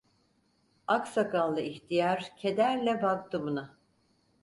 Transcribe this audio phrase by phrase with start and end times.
[0.87, 3.77] Ak sakallı ihtiyar kederle baktı buna.